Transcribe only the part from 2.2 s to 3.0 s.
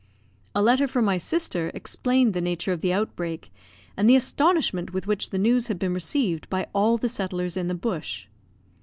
the nature of the